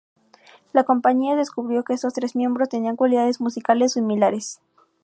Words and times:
La 0.73 0.83
compañía 0.83 1.35
descubrió 1.35 1.83
que 1.83 1.93
estos 1.93 2.15
tres 2.15 2.35
miembros 2.35 2.69
tenían 2.69 2.95
cualidades 2.95 3.39
musicales 3.39 3.93
similares. 3.93 4.59